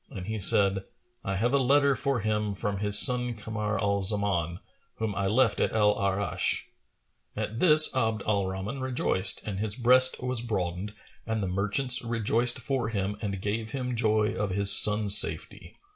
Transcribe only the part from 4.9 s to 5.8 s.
whom I left at